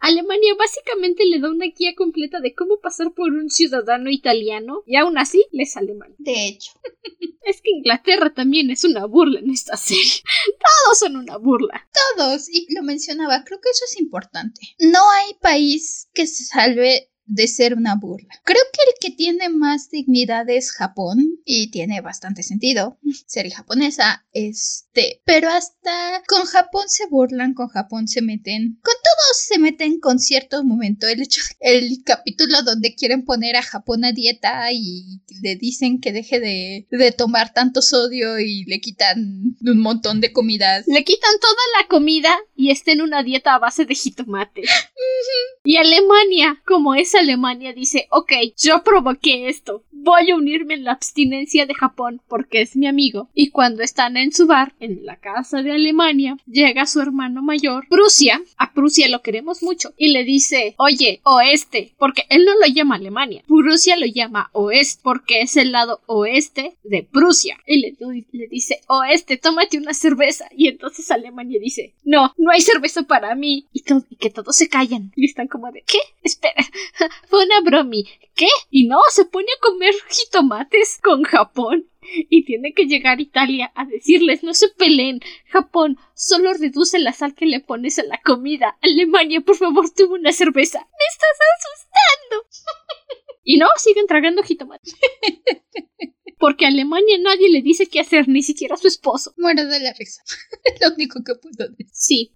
[0.00, 4.96] Alemania básicamente le da una guía completa de cómo pasar por un ciudadano italiano y
[4.96, 6.14] aún así le sale mal.
[6.18, 6.72] De hecho.
[7.46, 10.02] Es que Inglaterra también es una burla en esta serie.
[10.84, 11.88] Todos son una burla.
[12.16, 12.48] Todos.
[12.48, 14.60] Y lo mencionaba, creo que eso es importante.
[14.80, 18.40] No hay país que se salve de ser una burla.
[18.44, 22.98] Creo que el que tiene más dignidad es Japón y tiene bastante sentido.
[23.26, 29.36] Serie japonesa, este, pero hasta con Japón se burlan, con Japón se meten, con todos
[29.48, 31.08] se meten con cierto momento.
[31.08, 36.12] El hecho, el capítulo donde quieren poner a Japón a dieta y le dicen que
[36.12, 40.86] deje de, de tomar tanto sodio y le quitan un montón de comidas.
[40.86, 44.62] Le quitan toda la comida y está en una dieta a base de jitomate.
[45.64, 50.92] y Alemania, como es Alemania dice, ok, yo provoqué esto, voy a unirme en la
[50.92, 53.28] abstinencia de Japón porque es mi amigo.
[53.34, 57.86] Y cuando están en su bar, en la casa de Alemania, llega su hermano mayor,
[57.88, 62.66] Prusia, a Prusia lo queremos mucho, y le dice, oye, oeste, porque él no lo
[62.72, 67.58] llama Alemania, Prusia lo llama oeste, porque es el lado oeste de Prusia.
[67.66, 67.96] Y le,
[68.32, 70.48] le dice, oeste, tómate una cerveza.
[70.56, 73.66] Y entonces Alemania dice, no, no hay cerveza para mí.
[73.72, 73.82] Y,
[74.18, 75.12] que todos se callan.
[75.16, 75.98] Y están como de, ¿qué?
[76.22, 76.64] Espera,
[77.28, 78.06] fue una bromi.
[78.34, 78.48] ¿Qué?
[78.70, 81.88] Y no, se pone a comer jitomates con Japón.
[82.30, 85.20] Y tiene que llegar Italia a decirles no se peleen.
[85.46, 88.78] Japón, solo reduce la sal que le pones a la comida.
[88.80, 90.78] Alemania, por favor, tuvo una cerveza.
[90.78, 92.48] Me estás asustando.
[93.44, 94.94] y no, siguen tragando jitomates.
[96.38, 99.32] Porque a Alemania nadie le dice qué hacer, ni siquiera a su esposo.
[99.36, 100.22] Muero de la risa.
[100.64, 101.88] es lo único que puedo decir.
[101.92, 102.32] Sí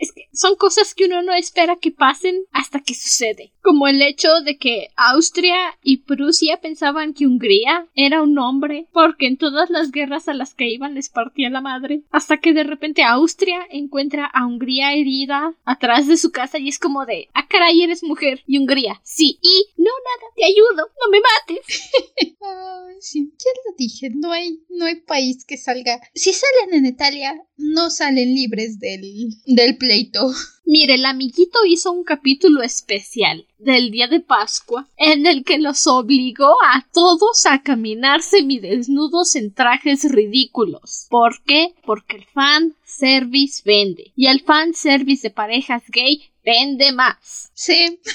[0.00, 3.52] es que son cosas que uno no espera que pasen hasta que sucede.
[3.62, 9.26] Como el hecho de que Austria y Prusia pensaban que Hungría era un hombre, porque
[9.26, 12.64] en todas las guerras a las que iban les partía la madre, hasta que de
[12.64, 17.46] repente Austria encuentra a Hungría herida atrás de su casa y es como de, ah
[17.48, 18.42] caray, eres mujer.
[18.46, 21.90] Y Hungría, sí, y no nada, te ayudo, no me mates.
[23.00, 26.00] sí, ya lo dije, no hay, no hay país que salga.
[26.14, 29.02] Si salen en Italia, no salen libres del,
[29.46, 30.30] del pleito.
[30.64, 35.86] Mire, el amiguito hizo un capítulo especial del día de Pascua en el que los
[35.86, 41.06] obligó a todos a caminar semidesnudos en trajes ridículos.
[41.08, 41.74] ¿Por qué?
[41.86, 47.50] Porque el fan service vende y el fan service de parejas gay vende más.
[47.54, 48.00] Sí.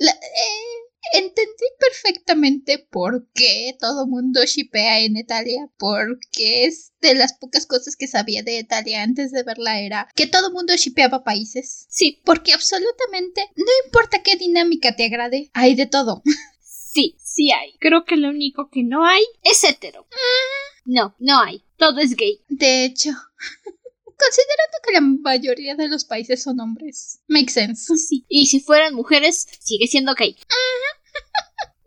[0.00, 7.66] Eh, entendí perfectamente por qué todo mundo shipea en Italia, porque es de las pocas
[7.66, 11.86] cosas que sabía de Italia antes de verla era que todo mundo shipeaba países.
[11.88, 12.20] Sí.
[12.24, 16.22] Porque absolutamente no importa qué dinámica te agrade, hay de todo.
[16.90, 17.74] Sí, sí hay.
[17.78, 20.04] Creo que lo único que no hay es hetero.
[20.04, 20.92] Mm.
[20.94, 21.62] No, no hay.
[21.76, 22.42] Todo es gay.
[22.48, 23.10] De hecho.
[24.04, 27.20] Considerando que la mayoría de los países son hombres.
[27.28, 27.94] Make sense.
[27.96, 28.24] Sí.
[28.28, 30.34] Y si fueran mujeres, sigue siendo gay.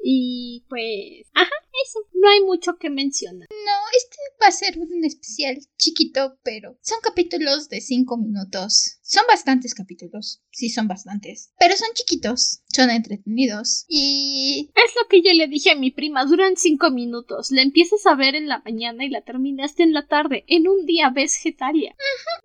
[0.04, 1.52] Y pues, ajá,
[1.86, 3.48] eso, no hay mucho que mencionar.
[3.50, 9.02] No, este va a ser un especial chiquito, pero son capítulos de 5 minutos.
[9.12, 12.62] Son bastantes capítulos, sí son bastantes, pero son chiquitos.
[12.74, 13.84] son entretenidos.
[13.90, 14.72] Y...
[14.74, 17.52] Es lo que yo le dije a mi prima, duran cinco minutos.
[17.52, 20.46] La empiezas a ver en la mañana y la terminaste en la tarde.
[20.48, 21.94] En un día ves Getalia.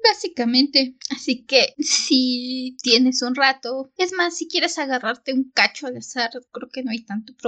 [0.08, 0.96] básicamente.
[1.10, 6.30] Así que si tienes un rato, es más, si quieres agarrarte un cacho al azar,
[6.50, 7.45] creo que no hay tanto problema.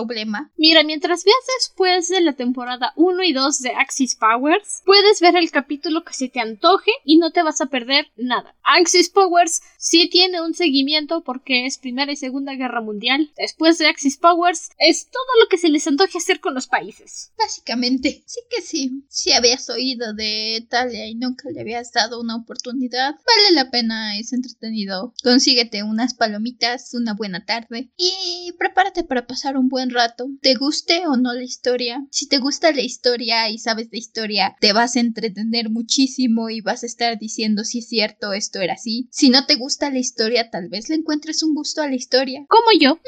[0.56, 5.36] Mira, mientras veas después de la temporada 1 y 2 de Axis Powers, puedes ver
[5.36, 8.54] el capítulo que se te antoje y no te vas a perder nada.
[8.62, 13.30] Axis Powers sí tiene un seguimiento porque es Primera y Segunda Guerra Mundial.
[13.36, 17.32] Después de Axis Powers es todo lo que se les antoje hacer con los países.
[17.38, 19.04] Básicamente, sí que sí.
[19.08, 24.18] Si habías oído de Italia y nunca le habías dado una oportunidad, vale la pena,
[24.18, 25.14] es entretenido.
[25.22, 30.28] Consíguete unas palomitas, una buena tarde y prepárate para pasar un buen rato.
[30.40, 32.06] Te guste o no la historia.
[32.10, 36.60] Si te gusta la historia y sabes de historia, te vas a entretener muchísimo y
[36.60, 39.08] vas a estar diciendo si es cierto esto era así.
[39.10, 42.44] Si no te gusta la historia, tal vez le encuentres un gusto a la historia.
[42.48, 42.98] Como yo.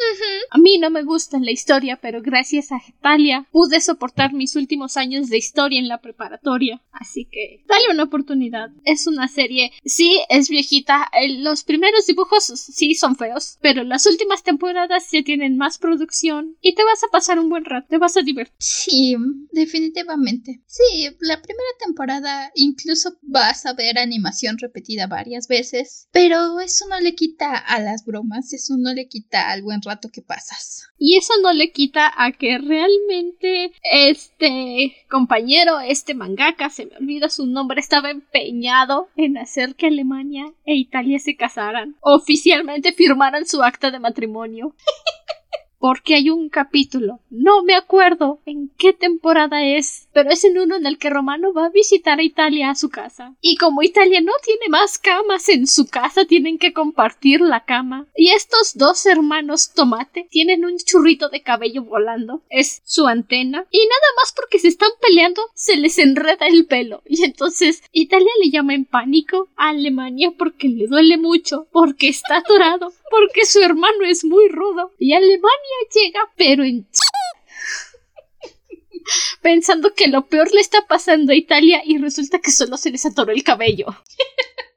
[0.50, 4.96] A mí no me gusta la historia, pero gracias a Getalia pude soportar mis últimos
[4.96, 6.82] años de historia en la preparatoria.
[6.92, 8.70] Así que dale una oportunidad.
[8.84, 11.10] Es una serie, sí, es viejita.
[11.38, 16.69] Los primeros dibujos sí son feos, pero las últimas temporadas ya tienen más producción y
[16.74, 18.56] te vas a pasar un buen rato, te vas a divertir.
[18.58, 19.16] Sí,
[19.52, 20.62] definitivamente.
[20.66, 27.00] Sí, la primera temporada incluso vas a ver animación repetida varias veces, pero eso no
[27.00, 30.88] le quita a las bromas, eso no le quita al buen rato que pasas.
[30.98, 37.30] Y eso no le quita a que realmente este compañero, este mangaka, se me olvida
[37.30, 41.96] su nombre, estaba empeñado en hacer que Alemania e Italia se casaran.
[42.00, 44.74] Oficialmente firmaran su acta de matrimonio.
[45.80, 50.76] porque hay un capítulo, no me acuerdo en qué temporada es, pero es en uno
[50.76, 53.34] en el que Romano va a visitar a Italia a su casa.
[53.40, 58.06] Y como Italia no tiene más camas en su casa, tienen que compartir la cama.
[58.14, 63.78] Y estos dos hermanos tomate tienen un churrito de cabello volando, es su antena, y
[63.78, 67.02] nada más porque se están peleando, se les enreda el pelo.
[67.06, 72.36] Y entonces Italia le llama en pánico a Alemania porque le duele mucho, porque está
[72.36, 74.92] atorado, porque su hermano es muy rudo.
[74.98, 76.86] Y Alemania llega, pero en
[79.42, 83.06] pensando que lo peor le está pasando a Italia y resulta que solo se les
[83.06, 83.86] atoró el cabello.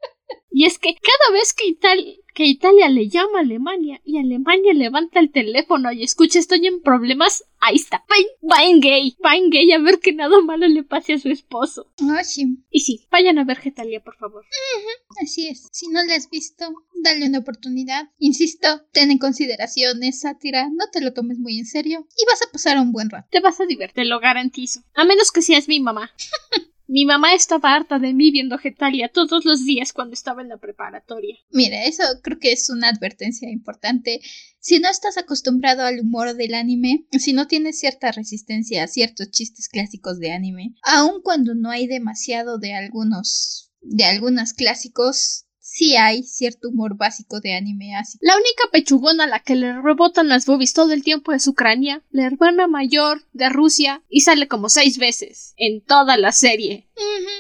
[0.54, 4.74] y es que cada vez que Italia que Italia le llama a Alemania y Alemania
[4.74, 8.04] levanta el teléfono y escucha estoy en problemas, ahí está.
[8.42, 11.92] Vayan gay, vayan gay a ver que nada malo le pase a su esposo.
[12.02, 12.58] Ah, sí.
[12.72, 14.46] Y sí, vayan a ver Getalia, por favor.
[15.22, 15.68] Así es.
[15.72, 18.10] Si no le has visto, dale una oportunidad.
[18.18, 22.42] Insisto, ten en consideración, es sátira, no te lo tomes muy en serio y vas
[22.42, 23.28] a pasar un buen rato.
[23.32, 24.82] Te vas a divertir, lo garantizo.
[24.96, 26.12] A menos que seas mi mamá.
[26.88, 30.58] Mi mamá estaba harta de mí viendo Getalia todos los días cuando estaba en la
[30.58, 31.38] preparatoria.
[31.50, 34.22] Mira, eso creo que es una advertencia importante.
[34.60, 39.32] Si no estás acostumbrado al humor del anime, si no tienes cierta resistencia a ciertos
[39.32, 45.96] chistes clásicos de anime, aun cuando no hay demasiado de algunos de algunos clásicos, sí
[45.96, 48.20] hay cierto humor básico de anime así.
[48.22, 52.04] La única pechugona a la que le rebotan las boobies todo el tiempo es Ucrania,
[52.12, 56.88] la hermana mayor de Rusia, y sale como seis veces en toda la serie.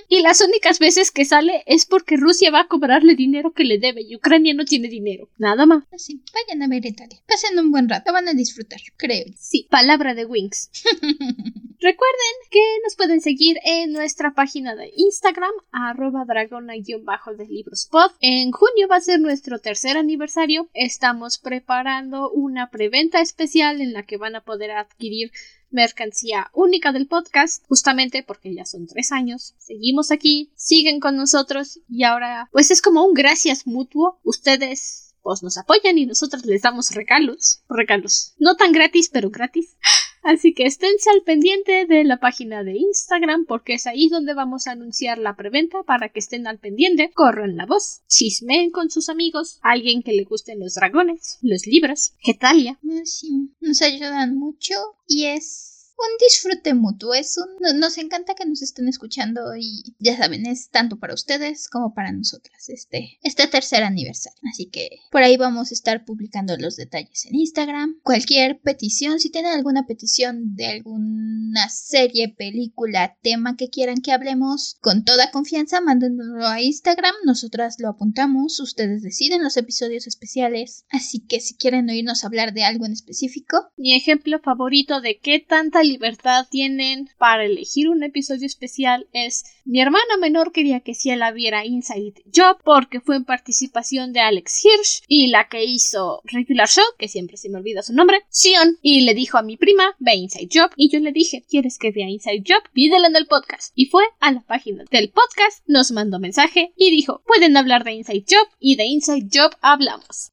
[0.10, 3.78] Y las únicas veces que sale es porque Rusia va a cobrarle dinero que le
[3.78, 5.30] debe y Ucrania no tiene dinero.
[5.38, 5.84] Nada más.
[5.92, 7.20] Así, vayan a ver Italia.
[7.28, 9.26] Pasen un buen rato, van a disfrutar, creo.
[9.38, 10.72] Sí, palabra de Wings.
[11.84, 18.10] Recuerden que nos pueden seguir en nuestra página de Instagram, arroba dragona-de libros pod.
[18.22, 20.70] En junio va a ser nuestro tercer aniversario.
[20.74, 25.34] Estamos preparando una preventa especial en la que van a poder adquirir
[25.72, 29.54] mercancía única del podcast, justamente porque ya son tres años.
[29.58, 34.22] Seguimos aquí, siguen con nosotros y ahora pues es como un gracias mutuo.
[34.24, 37.62] Ustedes pues nos apoyan y nosotros les damos regalos.
[37.68, 38.36] Regalos.
[38.38, 39.76] No tan gratis, pero gratis.
[40.24, 44.68] Así que esténse al pendiente de la página de Instagram porque es ahí donde vamos
[44.68, 49.10] a anunciar la preventa para que estén al pendiente, corran la voz, chismeen con sus
[49.10, 52.80] amigos, alguien que le gusten los dragones, los libros, Getalia.
[52.82, 54.74] Nos ayudan mucho
[55.08, 57.14] y es un disfrute mutuo.
[57.14, 61.70] Es un, nos encanta que nos estén escuchando y ya saben, es tanto para ustedes
[61.70, 64.39] como para nosotras este, este tercer aniversario.
[64.52, 68.00] Así que por ahí vamos a estar publicando los detalles en Instagram.
[68.04, 74.78] Cualquier petición, si tienen alguna petición de alguna serie, película, tema que quieran que hablemos,
[74.82, 77.14] con toda confianza, mándenlo a Instagram.
[77.26, 78.60] Nosotras lo apuntamos.
[78.60, 80.86] Ustedes deciden los episodios especiales.
[80.89, 83.70] Así que si quieren oírnos hablar de algo en específico.
[83.78, 89.08] Mi ejemplo favorito de qué tanta libertad tienen para elegir un episodio especial.
[89.14, 94.20] Es mi hermana menor quería que Ciela viera Inside Job porque fue en participación de
[94.20, 98.22] Alex Hirsch y la que hizo Regular Show, que siempre se me olvida su nombre,
[98.30, 101.78] Sion, y le dijo a mi prima, ve Inside Job, y yo le dije, ¿quieres
[101.78, 102.64] que vea Inside Job?
[102.74, 103.72] Pídela en el podcast.
[103.76, 107.94] Y fue a la página del podcast, nos mandó mensaje y dijo, pueden hablar de
[107.94, 110.32] Inside Job y de Inside Job hablamos.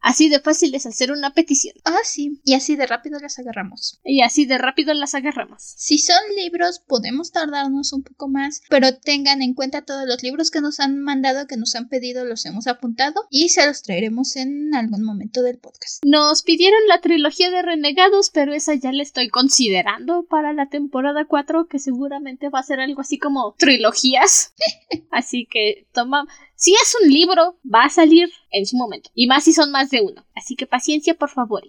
[0.00, 1.74] Así de fácil es hacer una petición.
[1.84, 2.40] Ah, sí.
[2.44, 4.00] Y así de rápido las agarramos.
[4.04, 5.62] Y así de rápido las agarramos.
[5.76, 10.50] Si son libros, podemos tardarnos un poco más, pero tengan en cuenta todos los libros
[10.50, 14.36] que nos han mandado, que nos han pedido, los hemos apuntado y se los traeremos
[14.36, 16.04] en algún momento del podcast.
[16.04, 21.24] Nos pidieron la trilogía de Renegados, pero esa ya la estoy considerando para la temporada
[21.24, 24.54] 4, que seguramente va a ser algo así como trilogías.
[25.10, 26.26] así que toma,
[26.56, 29.10] si es un libro, va a salir en su momento.
[29.14, 30.24] Y más si son más de uno.
[30.34, 31.62] Así que paciencia, por favor.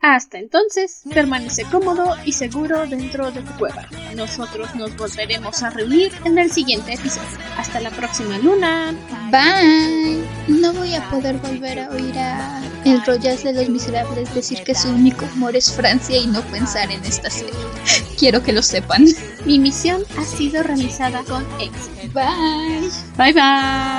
[0.00, 3.88] Hasta entonces, permanece cómodo y seguro dentro de tu cueva.
[4.14, 7.38] Nosotros nos volveremos a reunir en el siguiente episodio.
[7.56, 8.94] Hasta la próxima luna.
[9.30, 10.22] Bye.
[10.46, 14.74] No voy a poder volver a oír a el Royas de los Miserables decir que
[14.74, 17.54] su único amor es Francia y no pensar en esta serie.
[18.18, 19.06] Quiero que lo sepan.
[19.46, 22.12] Mi misión ha sido realizada con éxito.
[22.12, 22.90] Bye.
[23.16, 23.93] Bye bye.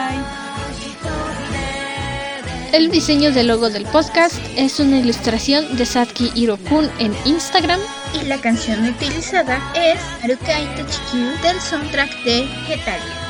[2.76, 7.80] El diseño del logo del podcast es una ilustración de Satki Hirokun en Instagram.
[8.14, 13.25] Y la canción utilizada es Harukai Techikyu del soundtrack de Getalia.